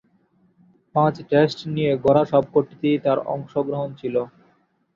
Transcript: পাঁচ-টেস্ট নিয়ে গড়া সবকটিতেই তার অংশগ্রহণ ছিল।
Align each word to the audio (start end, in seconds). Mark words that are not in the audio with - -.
পাঁচ-টেস্ট 0.95 1.59
নিয়ে 1.73 1.91
গড়া 2.05 2.23
সবকটিতেই 2.31 2.97
তার 3.05 3.17
অংশগ্রহণ 3.33 3.89
ছিল। 3.99 4.15